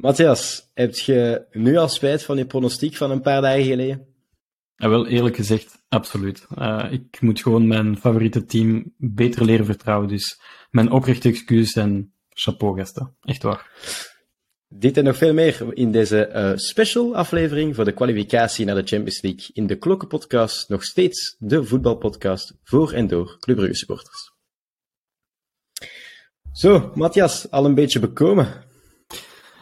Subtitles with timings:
[0.00, 4.06] Matthias, heb je nu al spijt van je pronostiek van een paar dagen geleden?
[4.76, 6.46] Ja, wel eerlijk gezegd, absoluut.
[6.58, 10.08] Uh, ik moet gewoon mijn favoriete team beter leren vertrouwen.
[10.08, 10.40] Dus
[10.70, 13.16] mijn oprechte excuus en chapeau gasten.
[13.22, 13.70] Echt waar.
[14.68, 18.86] Dit en nog veel meer in deze uh, special aflevering voor de kwalificatie naar de
[18.86, 20.68] Champions League in de Klokkenpodcast.
[20.68, 24.32] Nog steeds de voetbalpodcast voor en door Club Brugge supporters.
[26.52, 28.68] Zo, Matthias, al een beetje bekomen.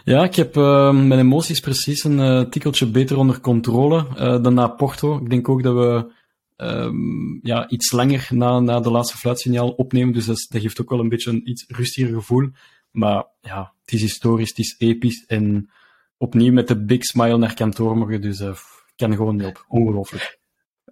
[0.08, 4.54] Ja, ik heb uh, mijn emoties precies een uh, tikkeltje beter onder controle uh, dan
[4.54, 5.18] na Porto.
[5.18, 6.12] Ik denk ook dat we
[6.56, 10.90] um, ja, iets langer na, na de laatste fluitsignaal opnemen, dus dat, dat, geeft ook
[10.90, 12.48] wel een beetje een iets rustiger gevoel.
[12.90, 15.70] Maar ja, het is historisch, het is episch en
[16.16, 18.56] opnieuw met de big smile naar kantoor mogen, dus ik
[18.96, 19.64] kan gewoon niet op.
[19.68, 20.37] Ongelooflijk.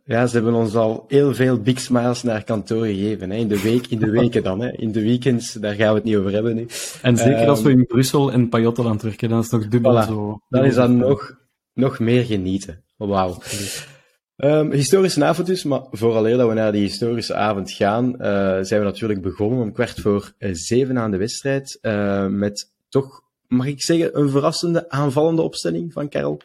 [0.08, 3.30] Ja, ze hebben ons al heel veel big smiles naar kantoor gegeven.
[3.30, 3.36] Hè.
[3.36, 4.60] In de week, in de weken dan.
[4.60, 4.72] Hè.
[4.72, 6.66] In de weekends, daar gaan we het niet over hebben nu.
[7.02, 10.40] En zeker als we in Brussel en Pajottenland werken, dan is het nog dubbel zo.
[10.48, 11.36] Dan is dat nog,
[11.72, 12.84] nog meer genieten.
[12.96, 13.38] Wauw.
[14.36, 18.18] Um, historische avond dus, maar vooraleer dat we naar die historische avond gaan, uh,
[18.60, 23.20] zijn we natuurlijk begonnen om kwart voor uh, zeven aan de wedstrijd, uh, met toch,
[23.46, 26.40] mag ik zeggen, een verrassende aanvallende opstelling van Karel.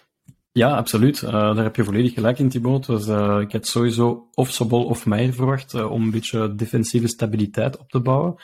[0.54, 1.22] Ja, absoluut.
[1.22, 2.86] Uh, daar heb je volledig gelijk in, Thibaut.
[2.86, 7.08] Dus, uh, ik had sowieso of Sobol of Meijer verwacht uh, om een beetje defensieve
[7.08, 8.36] stabiliteit op te bouwen.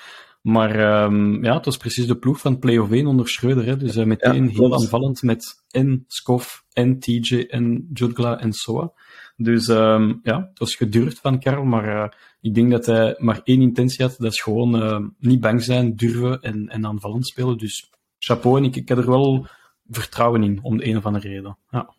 [0.41, 3.65] Maar um, ja, het was precies de ploeg van play of 1 onder Schreuder.
[3.65, 3.77] Hè.
[3.77, 8.91] Dus meteen ja, heel aanvallend met en Skof en TJ en Jutgla en Soa.
[9.35, 13.61] Dus um, ja, het was gedurfd van Karel, maar ik denk dat hij maar één
[13.61, 14.15] intentie had.
[14.17, 17.57] Dat is gewoon niet bang zijn, durven en, en aanvallend spelen.
[17.57, 19.47] Dus chapeau en ik, ik heb er wel
[19.89, 21.57] vertrouwen in, om de een of andere reden.
[21.69, 21.95] Ja.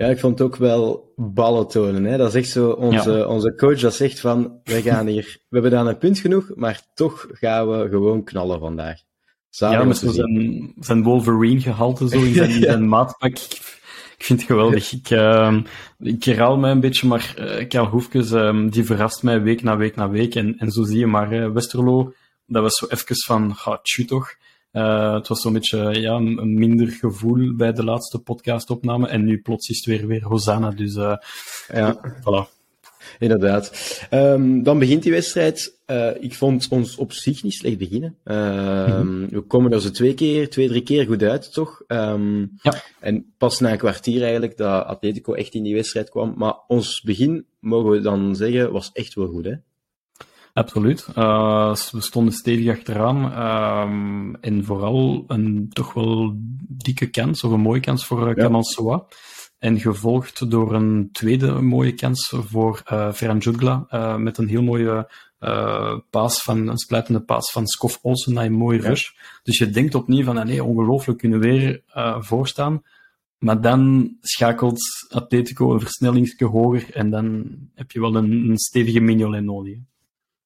[0.00, 2.04] Ja, ik vond het ook wel ballen tonen.
[2.04, 2.16] Hè?
[2.16, 5.70] Dat is echt zo, onze, onze coach dat zegt van, we gaan hier, we hebben
[5.70, 9.00] dan een punt genoeg, maar toch gaan we gewoon knallen vandaag.
[9.50, 12.76] Samen ja, met zijn, zijn Wolverine gehalte zo in zijn, ja.
[12.78, 13.38] maatpak.
[14.18, 14.92] Ik vind het geweldig.
[14.92, 15.58] Ik, uh,
[15.98, 19.76] ik herhaal mij een beetje, maar uh, Karel Hoefkes, uh, die verrast mij week na
[19.76, 20.34] week na week.
[20.34, 22.12] En, en zo zie je maar, uh, Westerlo,
[22.46, 24.34] dat was zo even van, ga, tju toch.
[24.72, 29.08] Uh, het was zo'n beetje ja, een, minder gevoel bij de laatste podcastopname.
[29.08, 30.70] En nu plots is het weer, weer Hosanna.
[30.70, 31.16] Dus uh,
[31.72, 32.58] ja, voilà.
[33.18, 33.72] Inderdaad.
[34.10, 35.78] Um, dan begint die wedstrijd.
[35.86, 38.16] Uh, ik vond ons op zich niet slecht beginnen.
[38.24, 39.28] Um, mm-hmm.
[39.28, 41.82] We komen er zo twee keer, twee, drie keer goed uit, toch?
[41.88, 42.82] Um, ja.
[43.00, 46.34] En pas na een kwartier eigenlijk dat Atletico echt in die wedstrijd kwam.
[46.36, 49.54] Maar ons begin, mogen we dan zeggen, was echt wel goed, hè?
[50.52, 51.06] Absoluut.
[51.16, 53.24] Uh, we stonden stevig achteraan.
[53.24, 56.32] Uh, en vooral een toch wel
[56.68, 59.04] dikke kans, of een mooie kans voor uh, Kamal Soa.
[59.58, 63.86] En gevolgd door een tweede mooie kans voor uh, Ferran Jutgla.
[63.90, 65.10] Uh, met een heel mooie
[65.40, 69.10] uh, paas van, een splijtende paas van Skof Olsen naar een mooie rush.
[69.42, 72.82] Dus je denkt opnieuw van, nee, ongelooflijk, kunnen weer uh, voorstaan.
[73.38, 79.00] Maar dan schakelt Atletico een versnellingsje hoger en dan heb je wel een, een stevige
[79.00, 79.78] Mignolet nodig.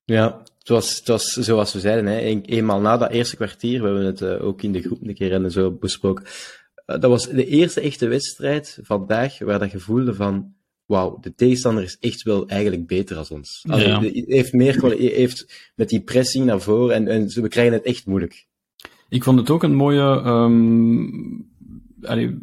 [0.05, 3.81] Ja, het was, het was zoals we zeiden, hè, een, eenmaal na dat eerste kwartier,
[3.81, 7.11] we hebben het uh, ook in de groep een keer en zo besproken, uh, dat
[7.11, 10.55] was de eerste echte wedstrijd vandaag waar dat je voelde van,
[10.87, 13.65] wauw, de tegenstander is echt wel eigenlijk beter als ons.
[13.69, 13.99] Allee, ja.
[13.99, 18.07] de, heeft meer heeft met die pressing naar voren en, en we krijgen het echt
[18.07, 18.47] moeilijk.
[19.09, 21.49] Ik vond het ook een mooie, um,
[22.03, 22.39] allee,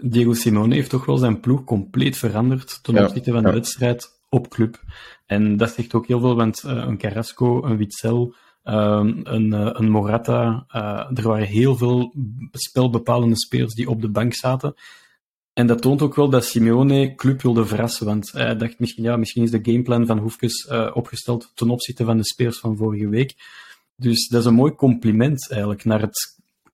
[0.00, 3.54] Diego Simone heeft toch wel zijn ploeg compleet veranderd ten opzichte ja, van de ja.
[3.54, 4.80] wedstrijd op club.
[5.32, 8.34] En dat zegt ook heel veel, want uh, een Carrasco, een Witzel,
[8.64, 10.64] uh, een, uh, een Morata,
[11.14, 12.14] er waren heel veel
[12.52, 14.74] spelbepalende spelers die op de bank zaten.
[15.52, 19.16] En dat toont ook wel dat Simeone club wilde verrassen, want hij dacht misschien, ja,
[19.16, 23.34] misschien is de gameplan van Hoefkes opgesteld ten opzichte van de spelers van vorige week.
[23.96, 26.31] Dus dat is een mooi compliment eigenlijk naar het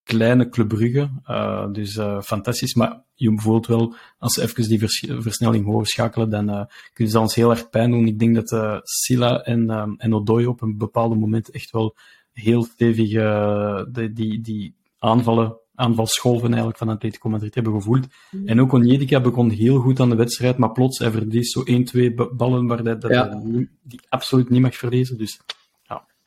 [0.08, 1.10] kleine Club Brugge.
[1.26, 2.74] Uh, dus uh, fantastisch.
[2.74, 7.12] Maar je voelt wel, als ze even die vers versnelling hoger schakelen, dan uh, kunnen
[7.12, 8.06] ze ons heel erg pijn doen.
[8.06, 11.96] Ik denk dat uh, Silla en, um, en Odoi op een bepaalde moment echt wel
[12.32, 18.06] heel stevig de, die, die aanvallen, aanvalsscholven eigenlijk van Atletico Madrid hebben gevoeld.
[18.30, 18.48] Mm.
[18.48, 21.84] En ook Onyedika begon heel goed aan de wedstrijd, maar plots hij verliest zo 1,
[21.84, 23.42] 2 ballen waar hij, dat ja.
[23.82, 25.18] die absoluut niet mag verliezen.
[25.18, 25.40] Dus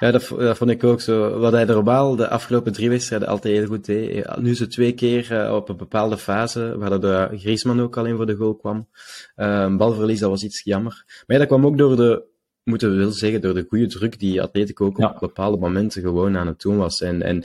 [0.01, 1.39] ja, dat, dat vond ik ook zo.
[1.39, 4.37] Wat hij er de afgelopen drie wedstrijden altijd heel goed deed.
[4.37, 8.25] Nu ze twee keer uh, op een bepaalde fase, waar de Griezmann ook alleen voor
[8.25, 8.87] de goal kwam.
[9.35, 11.03] Uh, balverlies, dat was iets jammer.
[11.07, 12.23] Maar ja, dat kwam ook door de,
[12.63, 15.09] moeten we wel zeggen, door de goede druk die Atletico ook ja.
[15.09, 17.01] op bepaalde momenten gewoon aan het doen was.
[17.01, 17.43] En, en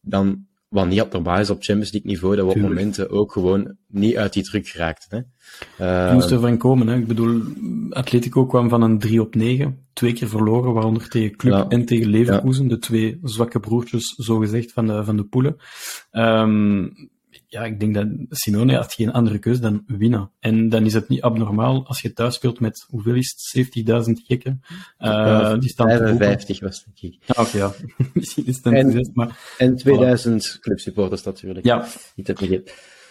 [0.00, 3.76] dan wat niet normaal is op Champions League niveau, dat we op momenten ook gewoon
[3.88, 5.32] niet uit die druk geraakten.
[5.78, 6.06] Hè.
[6.06, 6.86] Uh, moest ervan komen.
[6.86, 6.96] Hè.
[6.96, 7.42] Ik bedoel,
[7.90, 11.68] Atletico kwam van een 3 op 9, twee keer verloren, waaronder tegen Club ja.
[11.68, 12.68] en tegen Leverkusen, ja.
[12.68, 15.56] de twee zwakke broertjes, zogezegd, van de, van de poelen.
[16.12, 16.92] Um,
[17.54, 20.30] ja, ik denk dat Simone had geen andere keus dan winnen.
[20.40, 24.12] En dan is het niet abnormaal als je thuis speelt met, hoeveel is het, 70.000
[24.26, 24.62] gekken.
[24.98, 27.18] Uh, die staan 55 was het, ik.
[27.26, 27.72] Ah, oké, ja.
[28.12, 29.54] Misschien is het en, maar...
[29.58, 30.60] En 2000 voilà.
[30.60, 31.64] clubsupporters natuurlijk.
[31.64, 31.86] Ja.
[32.14, 32.62] Niet te.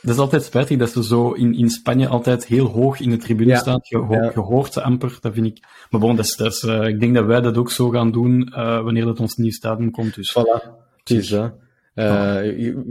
[0.02, 3.18] Dat is altijd spijtig dat ze zo in, in Spanje altijd heel hoog in de
[3.18, 3.60] tribune ja.
[3.60, 3.80] staan.
[3.84, 4.32] Je, ja.
[4.34, 5.66] je, hoort ze amper, dat vind ik.
[5.90, 8.12] Maar bon, dat is, dat is, uh, ik denk dat wij dat ook zo gaan
[8.12, 10.16] doen uh, wanneer dat ons nieuw stadion komt.
[10.16, 10.38] Dus.
[10.38, 10.68] Voilà,
[11.04, 11.54] is dat.
[11.96, 12.06] Uh,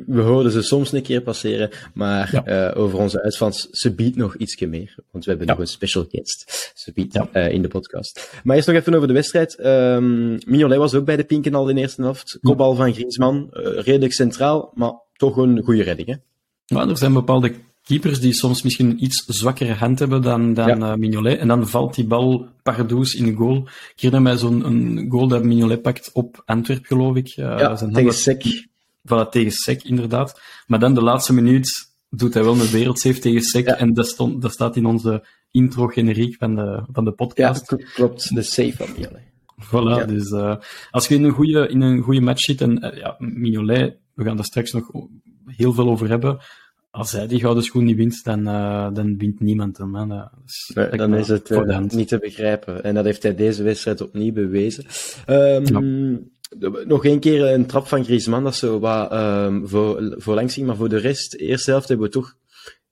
[0.07, 2.71] we hoorden ze soms een keer passeren, maar ja.
[2.71, 4.95] uh, over onze uitvans, ze biedt nog ietsje meer.
[5.11, 5.53] Want we hebben ja.
[5.53, 7.29] nog een special guest, ze biedt ja.
[7.33, 8.41] uh, in de podcast.
[8.45, 9.65] Maar eerst nog even over de wedstrijd.
[9.65, 12.39] Um, Mignolet was ook bij de pinken al in de eerste helft.
[12.43, 16.09] Kopbal van Griezmann, redelijk centraal, maar toch een goede redding.
[16.09, 16.15] Hè?
[16.65, 17.53] Ja, er zijn bepaalde
[17.83, 20.93] keepers die soms misschien een iets zwakkere hand hebben dan, dan ja.
[20.93, 21.39] uh, Mignolet.
[21.39, 23.57] En dan valt die bal pardoes in de goal.
[23.57, 27.37] Ik herinner mij zo'n goal dat Mignolet pakt op Antwerp, geloof ik.
[27.37, 28.71] Uh, ja, zijn tegen Sek.
[29.09, 30.41] Voilà, tegen Sek, inderdaad.
[30.67, 33.67] Maar dan de laatste minuut doet hij wel een wereldsave tegen Sek.
[33.67, 33.77] Ja.
[33.77, 37.71] En dat, stond, dat staat in onze intro generiek van de, van de podcast.
[37.71, 38.35] Ja, klopt.
[38.35, 39.31] De save van Mignolet.
[39.63, 40.05] Voilà, ja.
[40.05, 40.57] dus uh,
[40.91, 44.25] als je in een goede, in een goede match zit, en uh, ja, Mignolet, we
[44.25, 44.91] gaan daar straks nog
[45.47, 46.39] heel veel over hebben.
[46.91, 49.95] Als hij die gouden schoen niet wint, dan, uh, dan wint niemand hem.
[49.95, 50.07] Hè.
[50.07, 52.85] Dat is, nee, dan is het niet te begrijpen.
[52.85, 54.85] En dat heeft hij deze wedstrijd opnieuw bewezen.
[55.27, 56.31] Um,
[56.87, 60.67] nog één keer een trap van Griezmann, dat zo wat um, voor, voor langs ging,
[60.67, 62.37] maar voor de rest, de eerste helft hebben we toch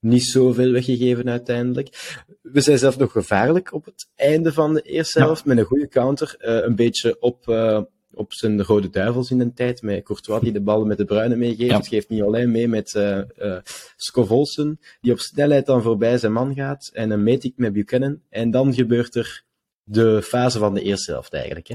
[0.00, 2.16] niet zoveel weggegeven uiteindelijk.
[2.42, 5.88] We zijn zelf nog gevaarlijk op het einde van de eerste helft, met een goede
[5.88, 7.80] counter, uh, een beetje op, uh,
[8.12, 11.36] op zijn rode duivels in de tijd, met Courtois die de bal met de bruine
[11.36, 11.80] meegeeft, ja.
[11.80, 13.56] geeft niet alleen mee met uh, uh,
[13.96, 18.20] Scovolsen, die op snelheid dan voorbij zijn man gaat, en een meet ik met Buchanan,
[18.28, 19.44] en dan gebeurt er
[19.82, 21.68] de fase van de eerste helft eigenlijk.
[21.68, 21.74] Hè.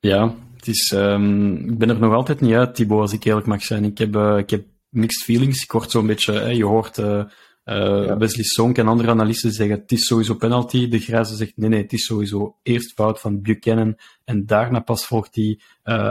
[0.00, 3.46] Ja, het is, um, ik ben er nog altijd niet uit, Thibaut, als ik eerlijk
[3.46, 3.84] mag zijn.
[3.84, 5.62] Ik heb, uh, ik heb mixed feelings.
[5.62, 7.24] Ik word zo'n beetje, hè, je hoort uh, uh,
[7.64, 8.16] ja.
[8.16, 10.88] Wesley Sonk en andere analisten zeggen het is sowieso penalty.
[10.88, 15.06] De Grijze zegt nee, nee, het is sowieso eerst fout van Buchanan en daarna pas
[15.06, 15.62] volgt die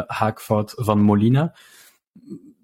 [0.07, 1.55] haakfout van Molina.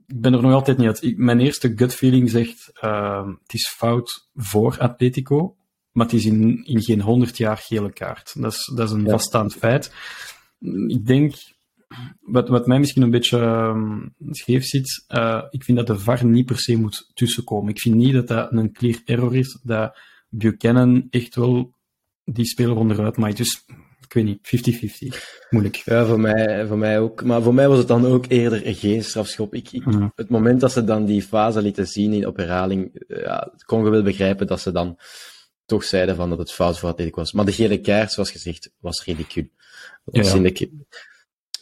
[0.07, 1.03] Ik ben er nog altijd niet uit.
[1.03, 5.55] Ik, mijn eerste gut feeling zegt uh, het is fout voor Atletico,
[5.91, 8.41] maar het is in, in geen honderd jaar gele kaart.
[8.41, 9.09] Dat is, dat is een ja.
[9.09, 9.91] vaststaand feit
[10.87, 11.35] ik denk,
[12.21, 16.25] wat, wat mij misschien een beetje um, scheef zit, uh, ik vind dat de VAR
[16.25, 17.69] niet per se moet tussenkomen.
[17.69, 19.97] Ik vind niet dat dat een clear error is, dat
[20.29, 21.73] Buchanan echt wel
[22.23, 23.37] die speler onderuit maakt.
[23.37, 23.65] Dus
[23.99, 25.47] ik weet niet, 50-50.
[25.49, 25.75] Moeilijk.
[25.75, 27.23] Ja, voor mij, voor mij ook.
[27.23, 29.53] Maar voor mij was het dan ook eerder geen strafschop.
[29.53, 30.11] Ik, ik, mm.
[30.15, 34.03] Het moment dat ze dan die fase lieten zien op herhaling, ja, kon je wel
[34.03, 34.97] begrijpen dat ze dan
[35.65, 37.31] toch zeiden van dat het fout voor Atletico was.
[37.31, 39.49] Maar de gele kaart, zoals gezegd, was ridicule.
[40.05, 40.39] Dat was ja.
[40.39, 40.69] een keer,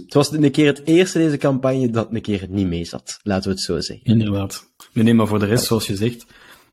[0.03, 3.19] het was een keer het eerste deze campagne dat een keer niet mee zat.
[3.23, 4.05] Laten we het zo zeggen.
[4.05, 4.69] Inderdaad.
[4.93, 6.25] Nee, maar voor de rest, zoals je zegt,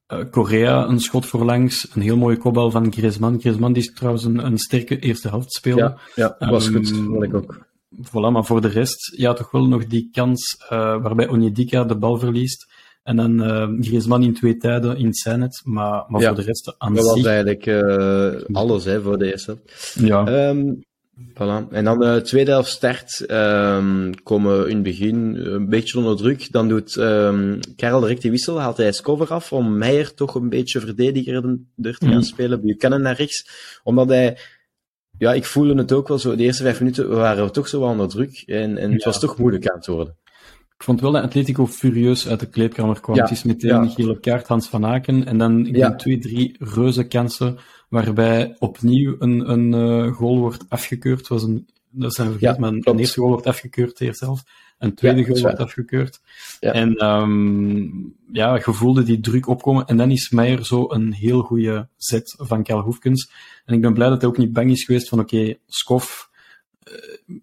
[0.08, 3.40] uh, Korea een schot voorlangs, een heel mooie kopbal van Griezmann.
[3.40, 6.10] Griezmann die is trouwens een, een sterke eerste helft speler.
[6.14, 7.66] Ja, ja was um, goed, vond ik ook.
[8.06, 10.68] Voilà, maar voor de rest, ja, toch wel nog die kans uh,
[11.02, 12.66] waarbij Onyedika de bal verliest.
[13.02, 16.74] En dan uh, Griezmann in twee tijden in Senet, maar, maar ja, voor de rest
[16.78, 19.58] aan Dat was eigenlijk uh, alles hè, voor de eerste.
[19.94, 20.48] Ja.
[20.48, 20.86] Um,
[21.34, 21.68] Voilà.
[21.70, 25.98] En dan de uh, tweede helft start, um, komen we in het begin een beetje
[25.98, 26.52] onder druk.
[26.52, 30.48] Dan doet um, Karel direct die wissel, haalt hij cover af om Meijer toch een
[30.48, 32.22] beetje verdedigerder te gaan mm.
[32.22, 32.60] spelen.
[32.60, 33.48] Buchanan naar rechts.
[33.82, 34.38] Omdat hij,
[35.18, 37.80] ja, ik voelde het ook wel zo, de eerste vijf minuten waren we toch zo
[37.80, 38.42] wel onder druk.
[38.46, 39.10] En, en het ja.
[39.10, 40.16] was toch moeilijk aan het worden.
[40.76, 43.16] Ik vond wel dat Atletico furieus uit de kleedkamer kwam.
[43.16, 43.22] Ja.
[43.22, 43.80] Het is meteen ja.
[43.80, 45.26] een gele kaart, Hans van Aken.
[45.26, 50.64] En dan, ik denk, twee, drie reuze kansen waarbij opnieuw een, een uh, goal wordt
[50.68, 51.28] afgekeurd.
[51.28, 54.44] Was een, dat zijn vergeten, ja, maar een, een, eerste goal wordt afgekeurd eerst zelf.
[54.78, 56.20] Een tweede ja, goal wordt afgekeurd.
[56.60, 56.72] Ja.
[56.72, 59.86] En um, ja, je voelde die druk opkomen.
[59.86, 63.30] En dan is Meijer zo een heel goede zet van Karl Hoefkens.
[63.64, 66.30] En ik ben blij dat hij ook niet bang is geweest van oké, okay, Skof,
[66.84, 67.36] uh,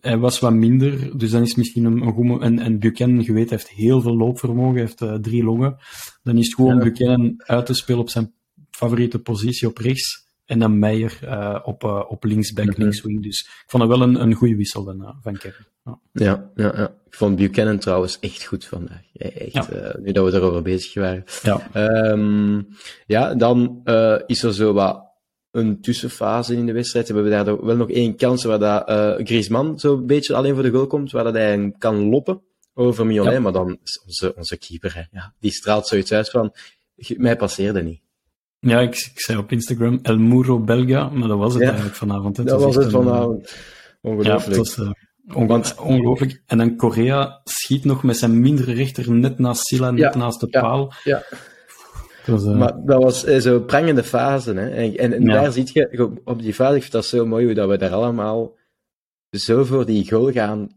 [0.00, 2.44] hij was wat minder, dus dan is misschien een, een goede...
[2.44, 5.76] En, en Buchanan, je weet, heeft heel veel loopvermogen, heeft uh, drie longen.
[6.22, 6.82] Dan is het gewoon ja.
[6.82, 8.32] Buchanan uit te spelen op zijn
[8.78, 10.26] favoriete positie op rechts.
[10.44, 12.82] En dan Meijer uh, op, uh, op linksback, mm -hmm.
[12.82, 13.22] linkswing.
[13.22, 15.66] Dus ik vond het wel een, een goede wissel van, uh, van Kevin.
[15.84, 15.98] Ja.
[16.12, 16.88] Ja, ja, ja.
[17.06, 19.02] Ik vond Buchanan trouwens echt goed vandaag.
[19.16, 19.96] Echt, ja.
[20.00, 21.24] nu dat we erover bezig waren.
[21.42, 22.68] Ja, um,
[23.06, 23.82] ja dan
[24.26, 25.06] is er zo wat
[25.50, 27.06] een tussenfase in de wedstrijd.
[27.06, 28.82] Hebben we daar wel nog één kans waar dat,
[29.26, 32.42] Griezmann zo een beetje alleen voor de goal komt, waar dat hij kan loppen
[32.74, 33.40] over Mignolet.
[33.40, 35.18] Maar dan onze, onze keeper, hè.
[35.18, 36.54] Ja, die straalt zoiets uit van,
[37.16, 38.00] mij passeerde niet.
[38.60, 41.96] Ja, ik, ik, zei op Instagram El Muro Belga, maar dat was het ja, eigenlijk
[41.96, 42.36] vanavond.
[42.36, 42.44] Hè.
[42.44, 43.54] Dat was het vanavond.
[44.00, 44.44] Ongelooflijk.
[44.44, 44.90] Ja, het was, uh,
[45.46, 46.42] Want, ongelooflijk.
[46.46, 50.48] En dan Korea schiet nog met zijn mindere rechter net naast Silla, net naast de
[50.48, 50.92] paal.
[51.04, 51.22] Ja.
[52.26, 52.58] Dat was, uh...
[52.58, 54.54] Maar dat was uh, zo'n prangende fase.
[54.54, 54.68] Hè?
[54.68, 57.54] En, en, en daar zie je, op die fase, ik vind dat zo mooi hoe
[57.54, 58.56] dat we daar allemaal
[59.30, 60.68] zo voor die goal gaan,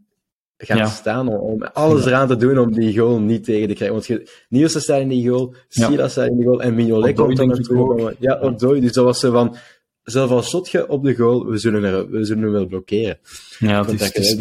[0.66, 1.28] gaan staan.
[1.28, 3.96] Om, om alles eraan te doen om die goal niet tegen te krijgen.
[3.96, 7.36] Want je, Nielsen staat in die goal, Silla staat in die goal en Mignolet komt
[7.36, 8.16] dan naartoe.
[8.18, 8.80] Ja, Odoi.
[8.80, 9.56] Dus dat was zo van
[10.02, 13.18] zelf al shot je op de goal, we zullen, er, we zullen hem wel blokkeren.
[13.58, 14.36] Ja, het is, het is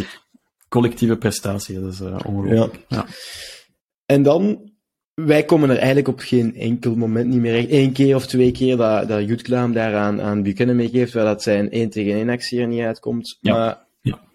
[0.69, 2.85] collectieve prestatie, dat is uh, ongelooflijk.
[2.87, 2.97] Ja.
[2.97, 3.05] ja.
[4.05, 4.71] En dan,
[5.13, 7.71] wij komen er eigenlijk op geen enkel moment niet meer echt.
[7.71, 11.43] Eén keer of twee keer dat, dat Jutklaam daar aan, aan Buchanan meegeeft, waar dat
[11.43, 13.37] zijn 1 tegen 1 actie er niet uitkomt.
[13.41, 13.53] Ja.
[13.53, 13.87] Maar ja.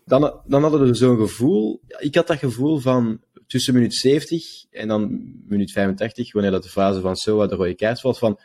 [0.06, 4.88] Dan, dan hadden we zo'n gevoel, ik had dat gevoel van tussen minuut 70 en
[4.88, 8.40] dan minuut 85, wanneer dat de fase van Soa de rode kaart valt, van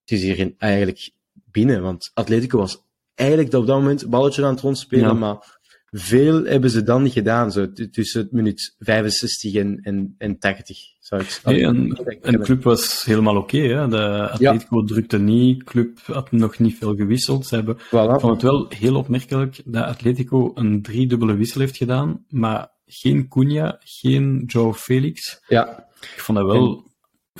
[0.00, 1.82] het is hier eigenlijk binnen.
[1.82, 2.82] Want Atletico was
[3.14, 5.58] eigenlijk op dat moment balletje aan het rondspelen, maar
[5.90, 10.78] veel hebben ze dan niet gedaan, zo tussen minuut 65 en, en, en 80.
[11.06, 13.56] Zou ik, nee, en, en de club was helemaal oké.
[13.56, 17.46] Okay, de Atletico drukte niet, club had nog niet veel gewisseld.
[17.46, 18.14] Ze hebben, voilà.
[18.14, 23.28] Ik vond het wel heel opmerkelijk dat Atletico een driedubbele wissel heeft gedaan, maar geen
[23.28, 25.42] Cunha, geen Joe Felix.
[25.48, 25.88] Ja.
[26.00, 26.84] Ik vond dat wel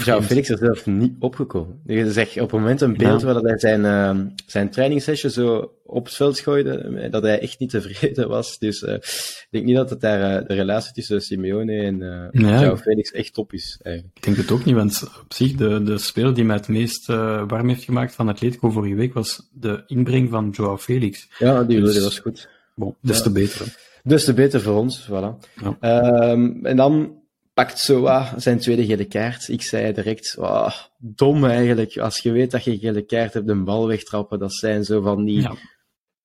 [0.04, 1.80] ja, Felix is zelf niet opgekomen.
[1.86, 6.04] Je zegt op het moment een beeld waar hij zijn, uh, zijn trainingssessie zo op
[6.04, 8.58] het veld gooide, dat hij echt niet tevreden was.
[8.58, 12.76] Dus uh, ik denk niet dat het daar uh, de relatie tussen Simeone en ja,
[12.76, 13.80] Felix echt top is.
[13.82, 14.16] Eigenlijk.
[14.16, 17.06] Ik denk het ook niet, want op zich de, de speler die mij het meest
[17.06, 21.28] warm heeft gemaakt van Atletico vorige week was de inbreng van Joao Felix.
[21.38, 22.48] Ja, die, dus, die was goed.
[22.74, 23.84] Bon, des te beter.
[24.02, 25.50] Dus te beter voor ons, voilà.
[25.80, 26.30] Ja.
[26.30, 27.24] Um, en dan
[27.56, 29.48] pakt Soa zijn tweede gele kaart.
[29.48, 31.98] Ik zei direct, oh, dom eigenlijk.
[31.98, 35.24] Als je weet dat je gele kaart hebt, een bal wegtrappen, dat zijn zo van
[35.24, 35.54] die ja.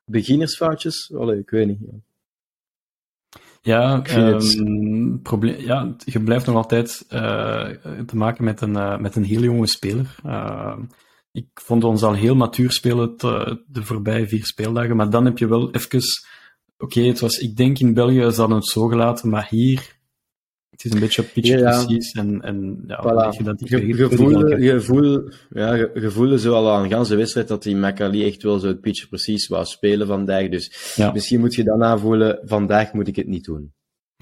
[0.05, 1.13] beginnersfoutjes.
[1.13, 1.79] Allee, ik weet niet.
[3.61, 7.69] Ja, um, probleem, ja, je blijft nog altijd uh,
[8.05, 10.15] te maken met een, uh, met een heel jonge speler.
[10.25, 10.77] Uh,
[11.31, 15.37] ik vond ons al heel matuur spelen te, de voorbije vier speeldagen, maar dan heb
[15.37, 15.99] je wel even...
[16.77, 19.99] Oké, okay, het was, ik denk in België ze hadden het zo gelaten, maar hier
[20.83, 23.37] het is een beetje pitch ja, precies en, en ja, voilà.
[23.37, 27.75] je dat die je, gevoel, ja, je, zo al aan de ganse wedstrijd dat die
[27.75, 30.49] Macaulay echt wel zo het pitch precies wou spelen vandaag.
[30.49, 31.11] Dus ja.
[31.11, 33.73] misschien moet je dan aanvoelen, vandaag moet ik het niet doen.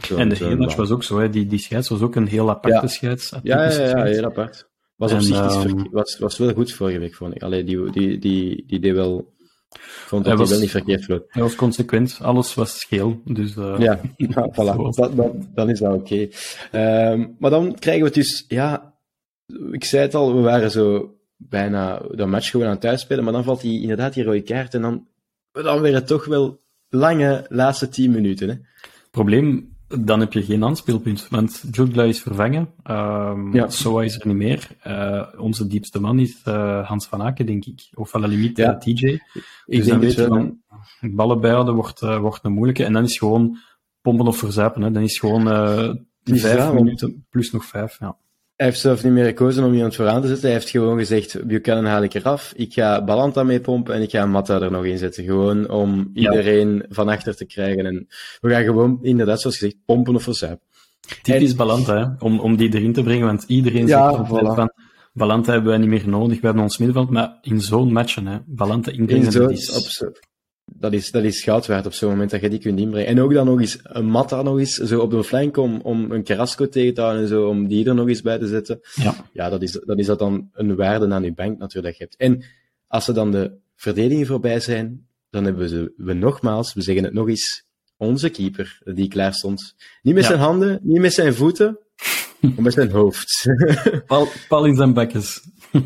[0.02, 1.30] Zo, en de hele match was ook zo, hè.
[1.30, 2.88] Die, die scheids was ook een heel aparte ja.
[2.88, 3.34] scheids.
[3.44, 4.70] Ja, ja, ja, heel apart.
[4.96, 7.44] Was en, op zich um, was, was wel goed vorige week, vond ik.
[7.44, 9.34] Allee, die, die, die, die deed wel
[9.70, 11.24] vond dat hij, was, wel niet verkeerd vloot.
[11.28, 13.22] Hij was consequent, alles was scheel.
[13.26, 14.76] Dus, uh, ja, ja, voilà.
[14.96, 16.30] dat, dat, dan is dat oké.
[16.72, 17.12] Okay.
[17.12, 18.94] Um, maar dan krijgen we dus, ja,
[19.72, 23.34] ik zei het al, we waren zo bijna de match gewoon aan het uitspelen, maar
[23.34, 25.08] dan valt hij inderdaad die rode kaart en dan,
[25.52, 26.60] dan weer het toch wel
[26.90, 28.50] lange laatste tien minuten.
[28.50, 28.56] Hè.
[29.12, 32.70] Probleem dan heb je geen aanspeelpunt, want Jugla is vervangen.
[32.90, 33.70] Um, ja.
[33.70, 34.68] Soa is er niet meer.
[34.88, 37.90] Uh, onze diepste man is uh, Hans van Aken, denk ik.
[37.94, 38.78] Of van de limiet ja.
[38.78, 38.94] TJ.
[38.94, 39.22] Dus
[39.66, 40.62] ik denk weet je dan,
[41.02, 42.86] ballen bijhouden wordt, uh, wordt een moeilijke.
[42.86, 43.58] En dan is gewoon
[44.02, 44.82] pompen of verzuipen.
[44.82, 44.92] Hè.
[44.92, 45.44] Dan is gewoon
[46.24, 48.00] vijf minuten plus nog vijf.
[48.00, 48.18] Ja.
[48.60, 50.46] Hij heeft zelf niet meer gekozen om iemand vooraan te zetten.
[50.46, 52.54] Hij heeft gewoon gezegd, Buchanan haal ik eraf.
[52.56, 55.24] Ik ga Balanta mee pompen en ik ga Matta er nog in zetten.
[55.24, 57.86] Gewoon om iedereen van achter te krijgen.
[57.86, 58.08] En
[58.42, 60.66] we gaan gewoon, inderdaad, zoals gezegd, pompen of verzuipen.
[61.22, 61.58] Typisch en...
[61.58, 62.26] Balanta, hè?
[62.26, 63.26] Om, om die erin te brengen.
[63.26, 64.56] Want iedereen ja, zegt voilà.
[64.56, 64.72] van,
[65.14, 66.40] Balanta hebben wij niet meer nodig.
[66.40, 67.10] We hebben ons middenveld.
[67.10, 70.04] Maar in zo'n matchen, hè, Balanta inbrengen, in zo, is
[70.74, 73.08] dat is, dat is goud waard op zo'n moment dat je die kunt inbrengen.
[73.08, 76.12] En ook dan nog eens een Matta nog eens zo op de flank om, om
[76.12, 78.80] een Carrasco tegen te houden en zo, om die er nog eens bij te zetten.
[78.96, 82.16] Ja, ja dat, is, dat is dat dan een waarde aan je bank natuurlijk hebt.
[82.16, 82.44] En
[82.88, 87.14] als ze dan de verdedigingen voorbij zijn, dan hebben we, we nogmaals, we zeggen het
[87.14, 87.64] nog eens,
[87.98, 89.76] onze keeper die klaar stond.
[90.02, 91.80] Niet met zijn handen, niet met zijn voeten,
[92.40, 93.50] maar met zijn hoofd.
[94.06, 95.42] Pal, pal in zijn bekjes.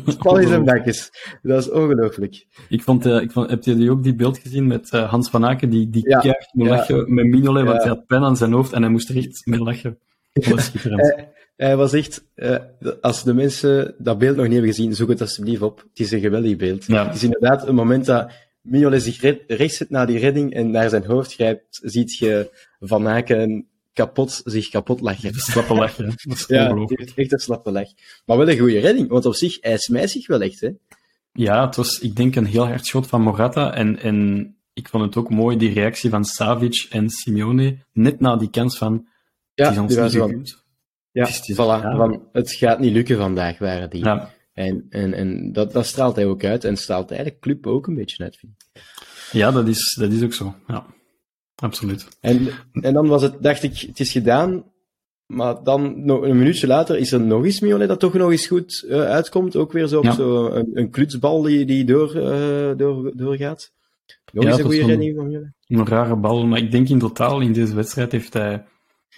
[0.06, 1.10] Spal zijn bekjes.
[1.42, 2.46] Dat is ongelooflijk.
[2.68, 5.44] Ik vond, uh, ik vond, heb je ook die beeld gezien met uh, Hans van
[5.44, 6.68] Aken, die, die ja, keihard ja.
[6.68, 9.46] lachen met Mignolet, want hij had pen aan zijn hoofd en hij moest er echt
[9.46, 9.98] mee lachen.
[10.32, 12.56] Dat was hij, hij was echt, uh,
[13.00, 15.78] als de mensen dat beeld nog niet hebben gezien, zoek het alsjeblieft op.
[15.78, 16.84] Het is een geweldig beeld.
[16.84, 17.06] Ja.
[17.06, 20.88] Het is inderdaad een moment dat Mignolet zich recht zet naar die redding en naar
[20.88, 22.50] zijn hoofd grijpt, ziet je
[22.80, 25.34] Van Aken kapot, zich kapot lachen.
[25.34, 25.96] Slappe lach,
[26.46, 26.74] ja,
[27.14, 27.88] echt een slappe lach.
[28.26, 30.70] Maar wel een goede redding, want op zich, hij smijt zich wel echt, hè.
[31.32, 33.74] Ja, het was, ik denk, een heel hard schot van Morata.
[33.74, 38.36] En, en ik vond het ook mooi, die reactie van Savic en Simeone, net na
[38.36, 39.06] die kans van,
[39.54, 40.62] ja, het is ons niet
[41.10, 41.96] Ja, het, is, voilà, ja.
[41.96, 44.04] Van, het gaat niet lukken vandaag, waren die.
[44.04, 44.30] Ja.
[44.52, 47.94] En, en, en dat, dat straalt hij ook uit, en straalt eigenlijk club ook een
[47.94, 48.52] beetje uit, vind
[49.32, 50.86] Ja, dat is, dat is ook zo, ja.
[51.54, 52.08] Absoluut.
[52.20, 54.64] En, en dan was het, dacht ik, het is gedaan.
[55.26, 58.46] Maar dan, nog een minuutje later, is er nog eens Miolet dat toch nog eens
[58.46, 59.56] goed uh, uitkomt.
[59.56, 60.18] Ook weer zo op Ja.
[60.18, 63.72] een, een klutsbal die, die door, uh, door, doorgaat.
[64.32, 65.52] Nog Ja, eens een dat is goede een- redding van Miolet.
[65.66, 68.64] Een rare bal, maar ik denk in totaal in deze wedstrijd heeft hij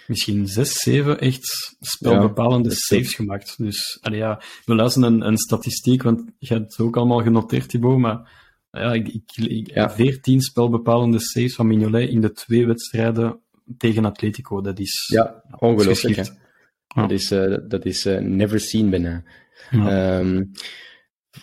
[0.07, 3.55] misschien zes, zeven echt spelbepalende Ja, saves gemaakt.
[3.57, 7.69] Dus allee, ja, we luisteren een, een statistiek, want je hebt het ook allemaal genoteerd,
[7.69, 8.31] Thibaut, maar
[8.79, 9.89] ja, ik, ik, ik- Ja.
[9.89, 13.39] 14 spelbepalende saves van Mignolet in de twee wedstrijden
[13.77, 14.61] tegen Atletico.
[14.61, 16.15] Dat is, Ja, dat is ongelooflijk.
[16.15, 17.01] Ja.
[17.01, 19.23] Dat is, eh, dat is eh, never seen bijna.
[19.71, 20.19] Ja.
[20.19, 20.43] Ehm,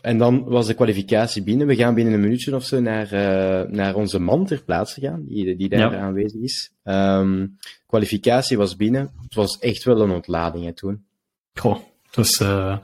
[0.03, 1.67] en dan was de kwalificatie binnen.
[1.67, 5.25] We gaan binnen een minuutje of zo naar, eh, naar onze man ter plaatse gaan,
[5.25, 5.99] die, die daar Ja.
[5.99, 6.73] aanwezig is.
[6.83, 7.47] Ehm,
[7.87, 9.13] kwalificatie was binnen.
[9.23, 11.05] Het was echt wel een ontlading hè, toen.
[11.55, 11.79] Goh,
[12.41, 12.79] eh,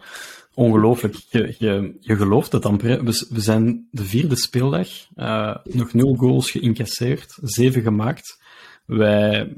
[0.54, 1.14] ongelooflijk.
[1.28, 3.04] Je, je, je gelooft het amper.
[3.04, 4.88] We, zijn de vierde speeldag.
[5.14, 8.42] eh, nog nul goals geïncasseerd, zeven gemaakt.
[8.84, 9.54] Wij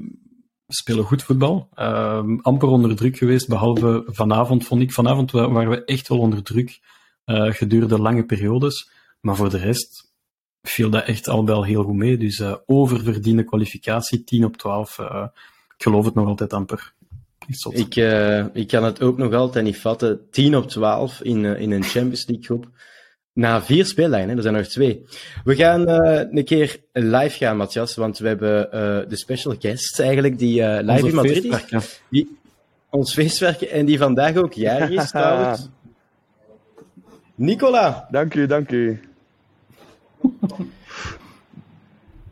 [0.67, 1.69] spelen goed voetbal.
[1.73, 4.91] eh, amper onder druk geweest, behalve vanavond, vond ik.
[4.93, 6.79] Vanavond wa- waren we echt wel onder druk
[7.25, 8.89] eh, gedurende lange periodes.
[9.21, 10.11] Maar voor de rest
[10.61, 12.17] viel dat echt al wel heel goed mee.
[12.17, 14.99] Dus eh, oververdiende kwalificatie, 10 op 12.
[14.99, 15.25] eh,
[15.77, 16.93] ik geloof het nog altijd amper.
[17.69, 20.19] Ik, eh, ik kan het ook nog altijd niet vatten.
[20.31, 22.67] 10 op 12 in, eh, in een Champions League groep.
[23.33, 25.05] Na vier speeldagen, hè, er zijn nog twee.
[25.43, 29.99] We gaan eh, een keer live gaan, Matthias, want we hebben eh, de special guest
[29.99, 32.01] eigenlijk, die eh, live Onze in Madrid is.
[32.09, 32.37] Die,
[32.89, 35.69] ons feestwerken en die vandaag ook jarig is trouwens.
[37.35, 38.99] Nicola, Dank u, dank u.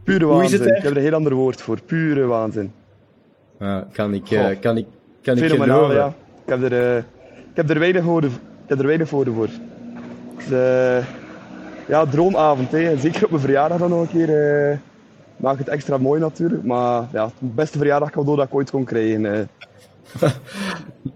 [0.03, 0.77] Pure Hoe is het waanzin.
[0.77, 1.81] Ik heb er een heel ander woord voor.
[1.81, 2.71] Pure waanzin.
[3.59, 4.85] Ah, kan ik, eh, kan ik,
[5.21, 6.07] kan ik Fenomenaal, ja.
[6.45, 6.97] Ik heb er, eh,
[7.49, 9.49] ik heb er weinig woorden, ik heb er weinig woorden voor.
[10.51, 11.05] Eh,
[11.87, 12.71] ja, droomavond.
[12.71, 12.97] Hè.
[12.97, 14.69] Zeker op mijn verjaardag dan nog een keer.
[14.69, 14.77] eh
[15.35, 16.63] maakt het extra mooi natuurlijk.
[16.63, 19.25] Maar ja, het beste verjaardagcadeau dat ik ooit kon krijgen.
[19.25, 19.41] eh.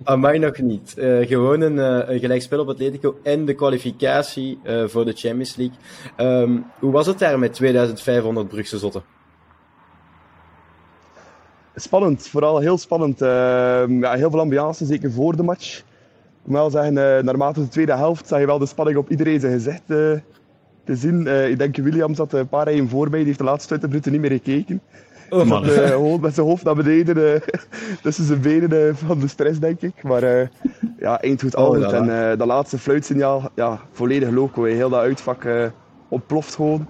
[0.04, 0.98] Aan mij nog niet.
[0.98, 1.78] Eh, gewoon een,
[2.12, 5.76] een gelijkspel op Atletico en de kwalificatie voor de Champions League.
[6.16, 9.04] Ehm, hoe was het daar met 2500 Brugse zotten?
[11.76, 13.22] Spannend, vooral heel spannend.
[13.22, 15.78] Ehm, ja, heel veel ambiance, zeker voor de match.
[15.78, 19.10] Ik moet wel zeggen, eh, naarmate de tweede helft zag je wel de spanning op
[19.10, 20.12] iedereen zijn gezicht eh,
[20.84, 21.28] te zien.
[21.28, 23.90] Eh, ik denk William zat een paar rijen voor mij, die heeft de laatste 20
[23.90, 24.82] minuten niet meer gekeken.
[25.30, 25.64] Oh man.
[25.64, 27.42] Gewoon met zijn hoofd naar beneden,
[28.04, 30.04] tussen zijn benen van de stress, denk ik.
[30.04, 30.52] Maar
[31.00, 31.92] ja, eind goed, al Oh, goed.
[31.92, 32.08] la.
[32.08, 34.64] En dat laatste fluitsignaal, ja, volledig loco.
[34.64, 35.48] Heel dat uitvak
[36.10, 36.88] ontploft gewoon.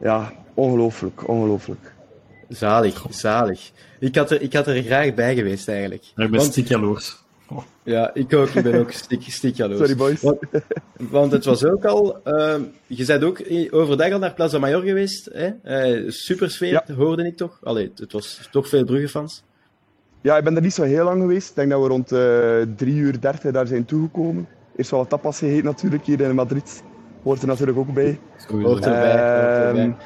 [0.00, 1.91] Ja, ongelooflijk, ongelooflijk.
[2.52, 3.70] Zalig, zalig.
[3.98, 6.02] Ik had, er, ik had er graag bij geweest eigenlijk.
[6.02, 7.20] Ik ben Want- stik jaloers.
[7.82, 8.48] Ja, ik ook.
[8.48, 9.78] Ik ben ook stik, stik jaloers.
[9.78, 10.20] Sorry boys.
[10.20, 10.38] Want,
[10.96, 12.20] want het was ook al...
[12.24, 15.28] ehm, je bent ook overdag al naar Plaza Mayor geweest.
[15.32, 15.48] Hè?
[15.62, 17.58] Eh, super sfeer, hoorde ik toch?
[17.62, 19.42] Allee, het was toch veel Brugge-fans.
[20.20, 21.48] Ja, ik ben er niet zo heel lang geweest.
[21.48, 24.48] Ik denk dat we rond eh 3 uur 30 daar zijn toegekomen.
[24.76, 26.82] Eerst wel wat tapas gegeten natuurlijk hier in Madrid.
[27.22, 28.18] Hoort er natuurlijk ook bij.
[28.48, 29.96] Hoort erbij, hoort erbij.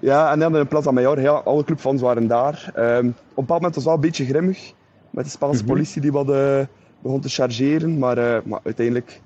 [0.00, 2.70] Ja, en dan in Plaza Mayor, ja, alle clubfans waren daar.
[2.74, 4.72] Ehm, op een bepaald moment was het wel een beetje grimmig.
[5.10, 5.72] Met de Spaanse Mhm.
[5.72, 6.60] politie die wat eh,
[7.02, 7.98] begon te chargeren.
[7.98, 9.20] Maar, eh, maar uiteindelijk,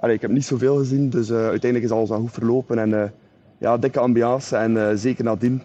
[0.00, 1.10] allee, ik heb niet zoveel gezien.
[1.10, 2.78] Dus eh, uiteindelijk is alles wel goed verlopen.
[2.78, 3.12] En
[3.58, 4.56] ja, dikke ambiance.
[4.56, 5.62] En zeker nadien.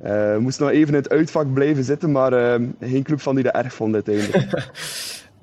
[0.00, 2.12] We moesten nog even in het uitvak blijven zitten.
[2.12, 4.46] Maar geen clubfan die dat erg vond uiteindelijk.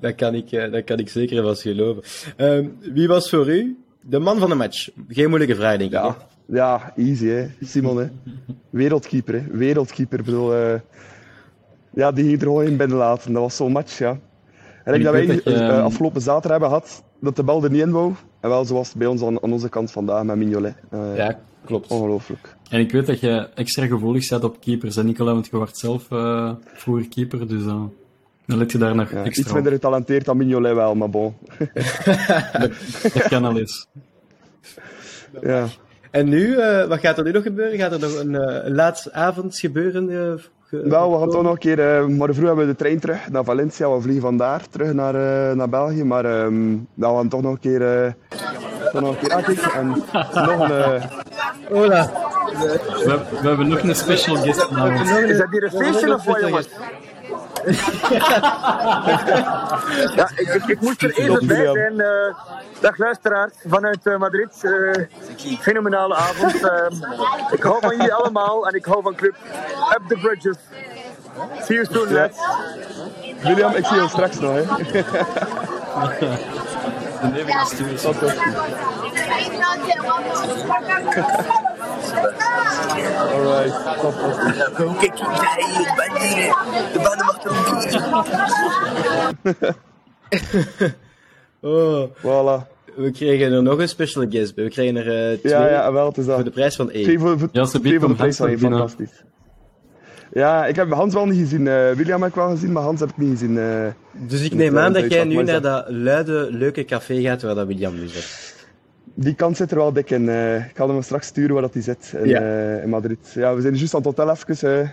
[0.00, 2.02] Dat kan ik, dat kan ik zeker wel geloven.
[2.36, 4.88] Ehm, wie was voor u de man van de match?
[5.08, 5.96] Geen moeilijke vraag, denk ik.
[5.98, 6.14] Ja, hè?
[6.46, 7.46] Ja easy hè.
[7.60, 8.06] Simon hè.
[8.70, 9.44] Wereldkeeper hè.
[9.50, 10.18] Wereldkeeper.
[10.18, 10.80] Ik bedoel, eh,
[11.94, 13.32] ja, die ging er gewoon in binnenlaten.
[13.32, 14.18] Dat was zo'n match, ja.
[14.84, 17.70] En ik dat wij dat eh, ehm, afgelopen zaterdag hebben gehad, dat de bal er
[17.70, 18.12] niet in wou.
[18.40, 20.74] En wel zoals bij ons aan, aan onze kant vandaag met Mignolet.
[20.90, 21.90] Eh, Ja, klopt.
[21.90, 22.56] Ongelooflijk.
[22.70, 25.78] En ik weet dat je extra gevoelig bent op keepers, hè, Nicola, want je wordt
[25.78, 26.06] zelf
[26.74, 27.92] vroeger keeper, dus dan
[28.46, 29.54] let je daar nog Ja, iets extra op.
[29.54, 31.34] minder getalenteerd dan Mignolet wel, maar bon.
[33.14, 33.86] Dat kan al eens.
[35.42, 35.66] ja.
[36.14, 37.78] En nu, eh, wat gaat er nu nog gebeuren?
[37.78, 40.10] Gaat er nog een, eh, een laatste avond gebeuren?
[40.10, 41.80] eh, ge- Wel, we gaan toch nog een keer...
[41.80, 43.90] eh maar vroeg hebben we de trein terug naar Valencia.
[43.94, 46.04] We vliegen vandaar terug naar, eh, naar België.
[46.04, 47.82] Maar ehm nou, we gaan toch nog een keer...
[48.04, 48.12] eh
[48.92, 49.72] toch nog een keer aankijken.
[49.72, 49.86] En
[50.34, 50.70] nog een...
[50.70, 51.02] eh,
[51.70, 52.10] Hola.
[53.04, 54.60] We, we hebben nog een special guest.
[55.28, 56.68] Is dat hier een feestje of wat, jongens?
[60.16, 62.00] Ja, ik, ik, ik moest er even bij zijn.
[62.00, 62.34] eh,
[62.80, 64.48] dag luisteraars vanuit eh, Madrid.
[64.62, 65.02] eh,
[65.60, 66.54] fenomenale avond.
[66.68, 66.86] eh,
[67.50, 69.34] ik hou van jullie allemaal en ik hou van club.
[69.96, 70.56] Up the bridges.
[71.66, 72.38] See you soon, lads.
[73.42, 74.54] William, ik zie jou straks nog.
[74.54, 74.62] Hè.
[77.32, 78.00] De gestuurd.
[83.32, 83.74] Alright.
[84.76, 85.80] Hoe kijk je daar hier?
[85.80, 86.54] Ik ben hier.
[86.92, 87.50] De banden mag er
[91.60, 92.66] Oh, Voilà.
[92.96, 94.64] we kregen er nog een special guest bij.
[94.64, 96.34] We kregen er eh, twee Ja, ja, wel, het is dat.
[96.34, 97.02] voor de prijs van één.
[97.02, 99.22] Twee voor, voor, Ja, ze twee voor de prijs van één, fantastisch.
[100.32, 101.68] Ja, ik heb Hans wel niet gezien.
[101.68, 103.58] eh, William heb ik wel gezien, maar Hans heb ik niet gezien.
[103.58, 103.86] eh.
[104.12, 107.66] Dus ik neem aan dat jij nu naar dat luide, leuke café gaat waar dat
[107.66, 108.52] William nu zit.
[109.14, 110.28] Die kant zit er wel dik in.
[110.28, 110.56] eh.
[110.66, 112.40] ik ga hem straks sturen waar dat hij zit in, Ja.
[112.40, 113.32] eh, in Madrid.
[113.34, 114.88] Ja, we zijn juist aan het hotel even, eh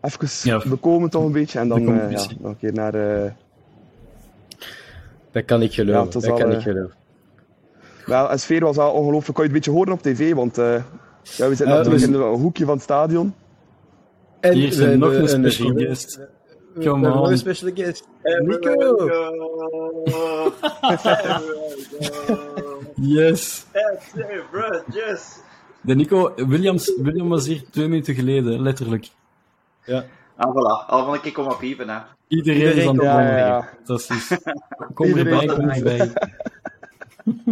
[0.00, 0.62] even Ja.
[0.68, 1.58] bekomen toch een beetje.
[1.58, 2.94] En dan De ja, nog een keer naar...
[2.94, 3.30] eh,
[5.30, 6.10] Dat kan ik geloven.
[6.12, 6.96] dat al, kan ik geloven.
[8.06, 9.34] Wel, en sfeer was wel ongelooflijk.
[9.38, 10.82] Kon je het een beetje horen op tv, want eh, ja,
[11.22, 13.34] we zitten natuurlijk dus- in een hoekje van het stadion.
[14.40, 16.20] En Hier zijn nog een special guest.
[16.74, 18.04] Come hebben nog een special guest.
[18.22, 18.96] Nico!
[23.00, 23.66] Yes.
[23.72, 25.38] Hey, bro, yes.
[25.80, 29.08] De Nico, Williams, William was hier twee minuten geleden, letterlijk.
[29.84, 30.04] Ja.
[30.36, 30.86] Ah, voilà.
[30.86, 31.98] Al van een keer kom op piepen, hè.
[32.28, 33.68] Iedereen, Iedereen is aan het komt Ja, ja, ja.
[33.76, 34.38] Fantastisch.
[34.94, 36.12] Kom Iedereen erbij, kom erbij.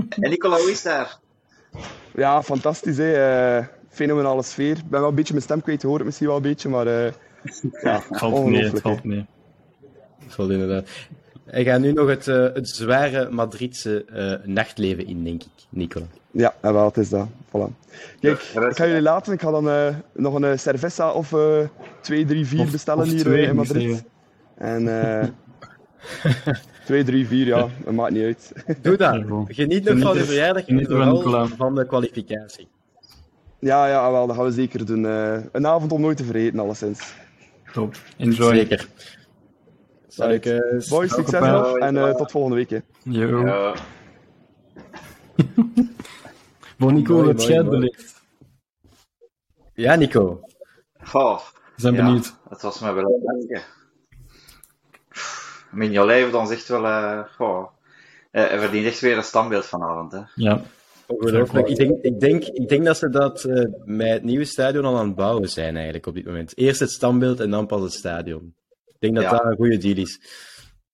[0.09, 1.19] En Nicola, hoe is het daar?
[2.15, 2.97] Ja, fantastisch.
[2.97, 3.13] Hè.
[3.59, 4.77] eh, fenomenale sfeer.
[4.77, 6.69] Ik ben wel een beetje mijn stem kwijt, je hoort het misschien wel een beetje,
[6.69, 7.13] maar eh,
[7.83, 9.27] ja, Het valt mee, het valt mee.
[10.27, 10.89] Vol inderdaad.
[11.47, 16.07] Hij gaat nu nog het, eh, het zware Madridse eh, nachtleven in, denk ik, Nicola.
[16.31, 17.29] Ja, en wel, het is dat.
[17.49, 17.73] Voilà.
[18.21, 19.33] Kijk, Ja, ik ga jullie laten.
[19.33, 21.59] Ik ga dan eh, nog een cerveza of eh
[22.01, 24.05] 2, 3, 4 Of- bestellen of hier twee, in Madrid.
[24.59, 25.29] En eh
[26.85, 28.53] 2, 3, 4, ja, dat maakt niet uit.
[28.83, 29.23] Doe dat.
[29.49, 32.69] Geniet nog van de er- verjaardag en vooral van de kwalificatie.
[33.61, 35.07] Ja, ja, wel, dat gaan we zeker doen.
[35.07, 37.15] eh, een avond om nooit te vergeten, alleszins.
[37.73, 37.95] Top.
[38.17, 38.55] Enjoy.
[38.57, 38.87] Zeker.
[40.19, 40.47] Ik...
[40.47, 42.71] eh, Boys, succes nog en eh, tot volgende week.
[42.71, 42.79] Hè.
[43.03, 43.47] Yo.
[43.47, 43.75] Ja.
[46.79, 47.79] Bon, Nico, Mooi, wat mooi, jij mooi.
[47.79, 48.23] beleefd?
[49.75, 50.41] Ja, Nico.
[51.03, 51.37] Goh.
[51.75, 52.35] We zijn Ja, benieuwd.
[52.49, 53.61] Het was me wel een.
[55.71, 56.85] Mignolet heeft ons echt wel...
[56.87, 57.67] eh goh.
[58.31, 60.21] Eh, hij verdient echt weer een standbeeld vanavond, hè.
[60.35, 60.61] Ja.
[61.07, 61.69] Ongelooflijk.
[61.69, 64.99] Ik denk, ik, denk, ik denk dat ze dat eh, met het nieuwe stadion al
[64.99, 66.57] aan het bouwen zijn eigenlijk op dit moment.
[66.59, 68.55] Eerst het standbeeld en dan pas het stadion.
[69.07, 69.43] Ik denk dat Ja.
[69.43, 70.21] dat een goede deal is.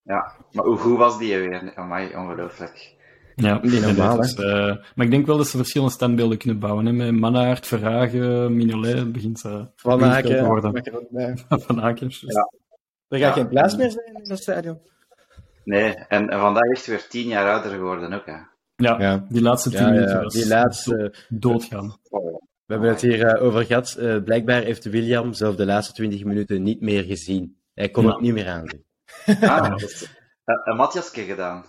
[0.02, 0.32] Ja.
[0.52, 1.72] Maar hoe goed was die weer?
[1.74, 2.94] Amai, ongelooflijk.
[3.34, 6.86] Ja, Niet normaal, dus, eh, maar ik denk wel dat ze verschillende standbeelden kunnen bouwen.
[6.86, 6.92] Hè?
[6.92, 10.82] Met Mannaert, Verhagen, Mignolet, het begint uh, Van Aken worden.
[11.48, 12.08] Van Aken.
[12.08, 12.22] juist.
[12.22, 12.50] Ja.
[13.08, 13.40] Er gaat Ja.
[13.42, 14.78] geen plaats meer zijn in dat stadion.
[15.64, 18.36] Nee, en, en vandaag echt weer tien jaar ouder geworden ook, hè.
[18.76, 19.26] Ja, Ja.
[19.28, 21.14] die laatste tien minuten ja, was die laatste.
[21.28, 21.96] doodgaan.
[22.10, 22.34] Oh,
[22.66, 23.92] We hebben het hier eh, over gehad.
[23.94, 27.56] Eh, blijkbaar heeft William zelf de laatste 20 minuten niet meer gezien.
[27.74, 28.10] Hij kon Ja.
[28.10, 28.84] het niet meer aanzien.
[29.40, 30.02] Ah, dat is
[30.44, 31.64] eh, een Matthiaske gedaan.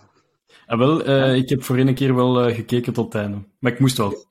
[0.66, 3.38] Ah, wel, eh, ik heb voor een keer wel eh, gekeken tot het einde.
[3.58, 4.14] Maar ik moest wel.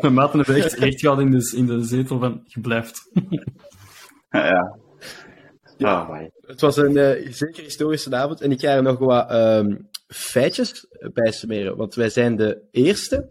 [0.00, 3.10] Mijn maten hebben echt recht gehad in de, in de zetel van, je blijft.
[4.30, 4.78] ja.
[5.76, 6.20] Ja, oh.
[6.40, 9.76] Het was een eh, zeker historische avond en ik ga er nog wat ehm,
[10.06, 11.76] feitjes bij smeren.
[11.76, 13.22] Want wij zijn de eerste eh,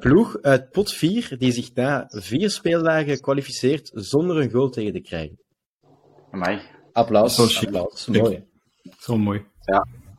[0.00, 5.00] ploeg uit pot 4 die zich na vier speeldagen kwalificeert zonder een goal tegen te
[5.00, 5.38] krijgen.
[6.30, 6.60] Amai.
[6.92, 7.34] Applaus.
[7.34, 8.06] Zo applaus.
[8.06, 8.44] Mooi.
[8.98, 9.44] Zo mooi.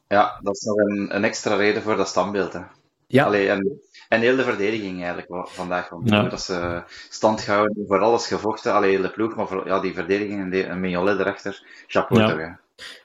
[0.08, 2.62] Ja, dat is nog een, een extra reden voor dat standbeeld, hè.
[3.08, 5.90] Ja, Allee, en, en heel de verdediging eigenlijk vandaag.
[5.90, 6.24] Want Ja.
[6.30, 8.74] dat ze stand houden, voor alles gevochten.
[8.74, 11.64] Allee, de ploeg, maar voor, ja, die verdediging en, die, en Mignolet erachter.
[11.88, 12.30] Chapeau Ja.
[12.30, 12.50] toch, hè.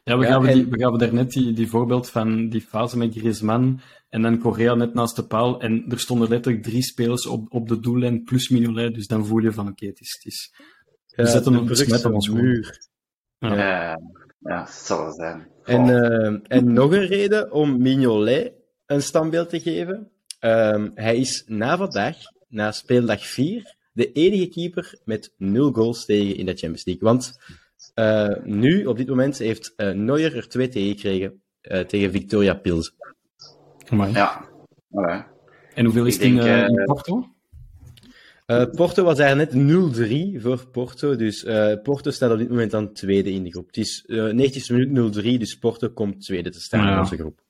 [0.05, 2.99] Ja, we Ja, gaven, en- die, we gaven daarnet die, die voorbeeld van die fase
[2.99, 5.61] met Griezmann en dan Correa net naast de paal.
[5.61, 8.95] En er stonden letterlijk drie spelers op, op de doellijn plus Mignolet.
[8.95, 10.13] Dus dan voel je van, oké, het is...
[10.13, 10.53] Het is
[11.09, 12.89] we zetten een op ons muur.
[13.39, 13.55] Ja.
[13.55, 13.99] Ja,
[14.39, 15.49] ja, het zal wel zijn.
[15.65, 18.53] En, eh, en nog een reden om Mignolet
[18.87, 20.11] een standbeeld te geven.
[20.39, 22.17] Ehm, hij is na vandaag,
[22.49, 27.09] na speeldag 4, de enige keeper met nul goals tegen in de Champions League.
[27.09, 27.39] Want
[27.99, 32.55] eh, nu, op dit moment, heeft eh Neuer er twee tegen gekregen eh, tegen Victoria
[32.55, 32.95] Pils.
[33.89, 34.13] Amai.
[34.13, 34.45] ja.
[34.93, 35.23] Allee.
[35.75, 37.29] En hoeveel is het in, denk, in Porto?
[38.49, 42.75] Eh, Porto was daar net 0-3 voor Porto, dus eh, Porto staat op dit moment
[42.75, 43.67] aan tweede in de groep.
[43.67, 47.41] Het is eh 90 minuut 0-3, dus Porto komt tweede te staan in onze groep.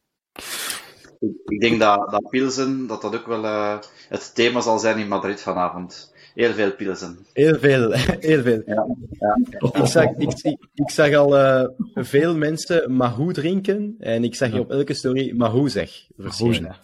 [1.18, 4.98] Ik, ik denk dat, dat Pilsen, dat dat ook wel eh, het thema zal zijn
[4.98, 6.14] in Madrid vanavond.
[6.34, 7.18] Heel veel Pilsen.
[7.32, 7.92] Heel veel,
[8.30, 8.62] heel veel.
[8.66, 8.86] Ja,
[9.20, 9.36] ja.
[9.80, 14.50] Ik zag, ik, ik, ik zag al eh, veel mensen Mahou drinken en ik zag
[14.50, 16.76] hier op elke story Mahou zeg verschijnen.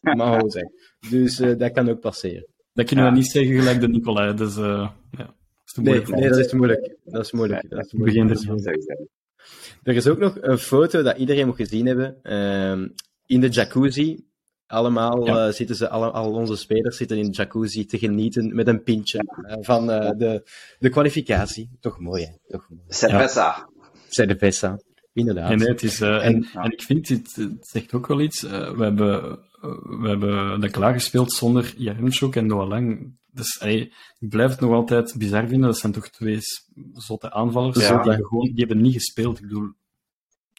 [0.16, 0.64] Mahou zeg.
[1.10, 2.46] Dus eh, dat kan ook passeren.
[2.72, 3.10] Dat kunnen Ja.
[3.10, 4.34] we niet zeggen gelijk de Nicolai.
[4.34, 5.26] Dus eh, ja, dat
[5.64, 6.96] is te Nee, nee, dat is te moeilijk.
[7.04, 7.70] Dat is moeilijk.
[7.70, 8.40] Dat is Begin moeilijk.
[8.40, 9.06] er Sowieso.
[9.82, 12.16] Er is ook nog een foto dat iedereen moet gezien hebben.
[12.22, 12.88] ehm,
[13.26, 14.24] in de jacuzzi
[14.72, 15.46] Allemaal Ja.
[15.46, 18.82] eh, zitten ze, alle, al onze spelers zitten in de jacuzzi te genieten met een
[18.82, 21.70] pintje eh, van eh, de, de kwalificatie.
[21.80, 22.30] Toch mooi, hè?
[22.46, 22.82] Toch mooi.
[22.88, 23.68] Cerveza.
[24.38, 24.80] Vessa.
[25.12, 25.56] Inderdaad.
[25.56, 26.62] Nee, het is, en, Ja.
[26.62, 28.44] en ik vind, het, het zegt ook wel iets.
[28.44, 29.38] eh, we, hebben,
[30.00, 33.16] we hebben de klaargespeeld zonder Jaremchuk en Noah Lang.
[33.32, 35.68] Dus allee, ik blijf het nog altijd bizar vinden.
[35.68, 36.38] Dat zijn toch twee
[36.92, 37.78] zotte aanvallers.
[37.78, 38.02] Ja.
[38.02, 39.36] die, hebben gewoon, die hebben niet gespeeld.
[39.38, 39.72] Ik bedoel,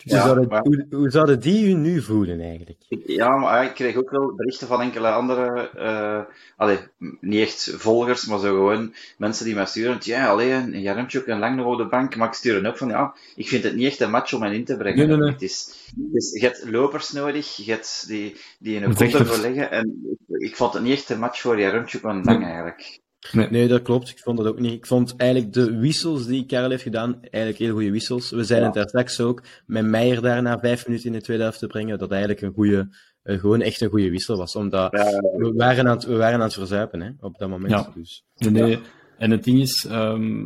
[0.04, 2.80] hoe, Ja, zouden, maar- hoe, hoe zouden die u nu voelen, eigenlijk?
[3.06, 6.22] Ja, maar ik kreeg ook wel berichten van enkele andere, eh
[6.58, 6.78] allee,
[7.20, 9.98] niet echt volgers, maar zo gewoon mensen die mij sturen.
[10.00, 13.14] Ja, alleen Jaremchuk en Lang nog op de bank, maar ik stuur ook van, ja,
[13.36, 14.98] ik vind het niet echt een match om hen in te brengen.
[14.98, 15.32] Nee, nee, nee.
[15.32, 15.74] Het is,
[16.14, 20.18] is, je hebt lopers nodig, je hebt die, die in een kotter een- verleggen, en
[20.28, 23.00] ik, ik vond het niet echt een match voor Jaremchuk en Lang eigenlijk.
[23.32, 24.10] Nee, dat klopt.
[24.10, 24.72] Ik vond dat ook niet.
[24.74, 28.30] Ik vond eigenlijk de wissels die Karel heeft gedaan, eigenlijk heel goede wissels.
[28.30, 28.66] We zeiden Ja.
[28.66, 31.98] het daar straks ook, met Meijer daarna vijf minuten in de tweede helft te brengen,
[31.98, 32.88] dat eigenlijk een goede,
[33.24, 34.56] eh, gewoon echt een goede wissel was.
[34.56, 37.72] Omdat we waren aan het, we waren aan het verzuipen, hè, op dat moment.
[37.72, 37.92] Ja.
[37.96, 38.24] Dus.
[38.36, 38.80] Nee, nee.
[39.18, 40.46] En het ding is, ehm,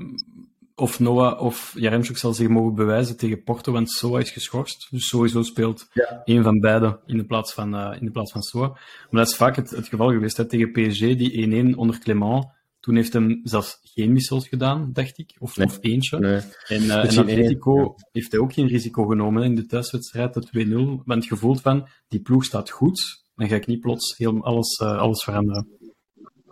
[0.76, 4.88] of Noah of Jaremchuk zal zich mogen bewijzen tegen Porto, want Soa is geschorst.
[4.92, 6.22] Dus sowieso speelt Ja.
[6.26, 8.68] een van beiden in de plaats van, eh, in de plaats van Soa.
[8.68, 10.38] Maar dat is vaak het, het geval geweest.
[10.38, 10.46] Hè.
[10.46, 12.46] Tegen PSG, die 1-1 onder Clement.
[12.88, 15.36] Toen heeft hem zelfs geen wissels gedaan, dacht ik.
[15.40, 15.68] Of, Nee.
[15.68, 16.20] of eentje.
[16.20, 16.36] Nee.
[16.68, 21.04] En, eh één, Atletico heeft hij ook geen risico genomen in de thuiswedstrijd, de 2-0.
[21.06, 24.78] Want het gevoel van, die ploeg staat goed, dan ga ik niet plots heel alles,
[24.78, 25.68] eh, alles veranderen.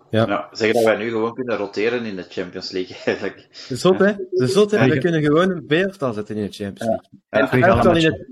[0.10, 3.65] ja, zeggen dat wij nu gewoon kunnen roteren in de Champions League, eigenlijk.
[3.67, 4.13] De zot, hè?
[4.32, 4.86] De zot, hè?
[4.86, 7.10] Ja, We kunnen gewoon een B-elftal zetten in de Champions League.
[7.30, 8.26] Ja, En elftal in,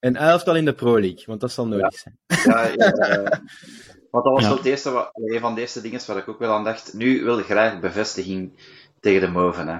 [0.00, 2.18] een elftal in de Pro League, want dat zal nodig zijn.
[2.26, 3.42] Ja, ja,
[4.10, 4.48] want dat was Ja.
[4.48, 6.94] wel het eerste, wat- een van de eerste dingen waar ik ook wel aan dacht.
[6.94, 8.52] Nu wil ik graag bevestiging
[9.00, 9.68] tegen de Moven.
[9.68, 9.78] Hè.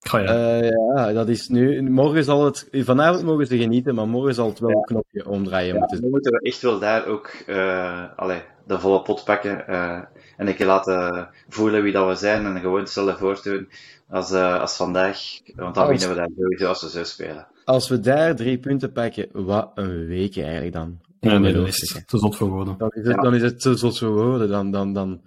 [0.00, 0.58] Goh, ja.
[0.60, 1.82] Eh, ja, dat is nu.
[1.90, 2.68] Morgen zal het.
[2.72, 4.76] Vanavond mogen ze genieten, maar morgen zal het wel Ja.
[4.76, 6.00] een knopje omdraaien Ja, moeten.
[6.02, 9.66] nu moeten we echt wel daar ook eh, allee, de volle pot pakken.
[9.66, 10.00] eh,
[10.36, 13.68] en een keer laten voelen wie dat we zijn en gewoon hetzelfde voortdoen
[14.10, 15.18] als, eh, als vandaag.
[15.56, 17.46] Want dan winnen we daar sowieso als we zo spelen.
[17.64, 20.98] Als we daar drie punten pakken, wat een week eigenlijk dan.
[21.20, 22.74] Ja, nee, dat is te zot voor woorden.
[22.78, 23.22] Dan is het, Ja.
[23.22, 24.48] dan is het zo zoals we worden.
[24.48, 25.20] Dan, dan, dan,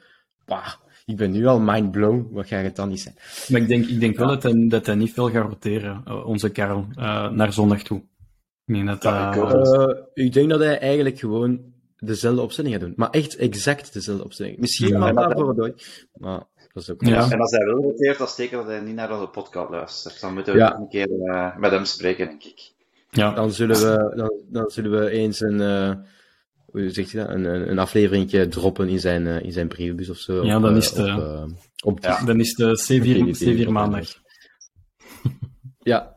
[0.46, 0.74] bah,
[1.06, 2.28] ik ben nu al mind blown.
[2.32, 3.16] Wat gaat het dan niet zijn?
[3.50, 6.26] Maar ik denk, ik denk wel dat hij, dat hij niet veel gaat roteren, eh,
[6.26, 7.98] onze Karel, eh, naar zondag toe.
[8.66, 11.60] Ik denk dat, Ja, ik eh, ik denk dat hij eigenlijk gewoon
[11.98, 12.94] dezelfde opstelling gaat doen.
[12.96, 14.58] Maar echt exact dezelfde opstelling.
[14.58, 15.06] Misschien Ja.
[15.12, 15.74] dat- daarvoor.
[16.14, 17.32] Maar dat is ook Ja.
[17.32, 20.22] En als hij wel roteert, dan steken dat hij niet naar onze podcast luistert.
[20.22, 20.72] Dan moeten we Ja.
[20.74, 22.74] ook een keer eh, met hem spreken, denk ik.
[23.12, 25.94] Ja, Dan zullen we, dan, dan zullen we eens een, eh,
[26.66, 27.34] hoe zegt hij dat?
[27.36, 30.46] Een, een, een afleveringje droppen in zijn, eh, in zijn brievenbus of zo.
[30.46, 31.44] Ja, dan is het, op, eh,
[31.84, 32.26] op Ja.
[32.26, 34.08] dan is de C4, Oké, C4 oké, maandag.
[35.84, 36.14] Ja,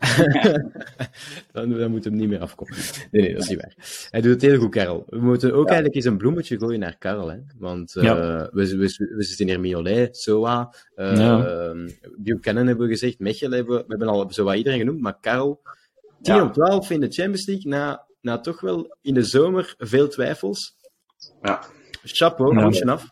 [1.53, 2.75] dan, dan moet hem niet meer afkomen.
[3.11, 3.75] Nee, nee, dat is niet waar.
[4.11, 5.05] Hij doet het heel goed, Karel.
[5.09, 7.39] We moeten ook eigenlijk eens een bloemetje gooien naar Karel, hè.
[7.59, 8.49] Want eh, Ja.
[8.53, 11.75] we, we, we zitten hier Miolet, Soa, eh Ja.
[12.17, 15.63] Buchanan hebben we gezegd, Mechel hebben we, we hebben al Soa iedereen genoemd, maar Karel,
[16.25, 16.43] 10 Ja.
[16.43, 20.77] op 12 in de Champions League, na, na toch wel in de zomer veel twijfels.
[21.43, 21.63] Ja.
[22.03, 22.61] Chapeau, Ja.
[22.63, 23.11] handje af.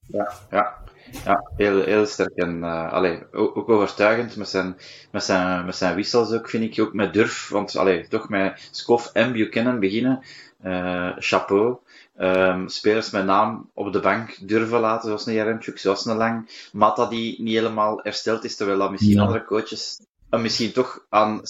[0.00, 0.78] Ja, ja.
[1.24, 2.34] ja heel, heel sterk.
[2.34, 4.76] En uh, allee, ook, ook, overtuigend met zijn,
[5.12, 6.84] met, zijn, met zijn wissels ook, vind ik.
[6.84, 7.48] Ook met durf.
[7.48, 10.22] Want allee, toch met Skof en Buchanan beginnen.
[10.64, 11.78] Uh, chapeau.
[12.18, 16.68] Um, spelers met naam op de bank durven laten, zoals een Jaremchuk, zoals een Lang.
[16.72, 19.22] Mata die niet helemaal hersteld is, terwijl dat misschien ja.
[19.22, 21.42] andere coaches misschien toch aan 60%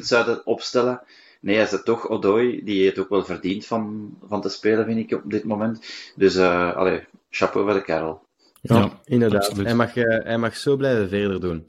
[0.00, 1.02] zouden opstellen.
[1.40, 4.84] Nee, hij is het toch Odoi, die het ook wel verdient van, van te spelen,
[4.84, 5.86] vind ik, op dit moment.
[6.16, 8.22] Dus, uh, allee, chapeau voor de kerel.
[8.60, 9.56] Ja, ja inderdaad.
[9.56, 11.66] Hij mag, uh, hij mag zo blijven verder doen.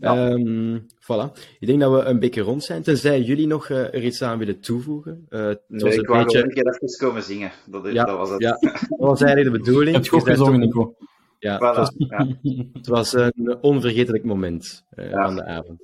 [0.00, 0.30] Ja.
[0.30, 1.38] Um, voilà.
[1.58, 4.38] Ik denk dat we een beetje rond zijn, tenzij jullie nog uh, er iets aan
[4.38, 5.26] willen toevoegen.
[5.30, 6.42] Uh, nee, ik wou beetje...
[6.42, 7.52] een keer even komen zingen.
[7.66, 8.40] Dat, is, ja, dat was het.
[8.40, 9.96] Ja, dat was eigenlijk de bedoeling.
[9.96, 10.94] Het goed gezongen, Nico.
[11.40, 12.26] Ja, voilà, het, was, ja.
[12.72, 15.18] het was een onvergetelijk moment uh, ja.
[15.18, 15.80] aan de avond.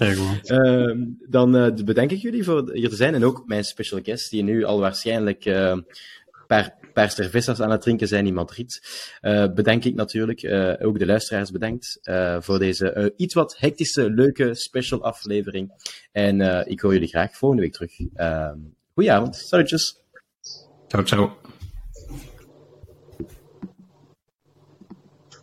[0.50, 0.94] uh,
[1.28, 4.42] dan uh, bedank ik jullie voor hier te zijn en ook mijn special guest, die
[4.42, 5.76] nu al waarschijnlijk uh,
[6.48, 8.80] paar, paar cervezas aan het drinken zijn in Madrid.
[9.22, 13.56] Uh, bedank ik natuurlijk, uh, ook de luisteraars bedankt uh, voor deze uh, iets wat
[13.58, 15.72] hectische, leuke special aflevering.
[16.12, 17.98] En uh, ik hoor jullie graag volgende week terug.
[17.98, 18.50] Uh,
[18.94, 20.00] goedenavond, salutjes.
[20.88, 21.56] Ciao, ciao.